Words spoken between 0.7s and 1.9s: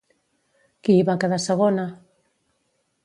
Qui hi va quedar segona?